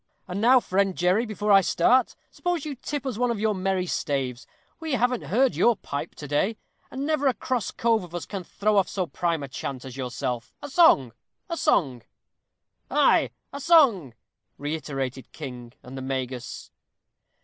[0.27, 3.85] And now, friend Jerry, before I start, suppose you tip us one of your merry
[3.85, 4.47] staves;
[4.79, 6.57] we haven't heard your pipe to day,
[6.89, 9.85] and never a cross cove of us all can throw off so prime a chant
[9.85, 10.55] as yourself.
[10.59, 11.13] A song!
[11.51, 12.01] a song!"
[12.89, 14.15] "Ay, a song!"
[14.57, 16.71] reiterated King and the Magus.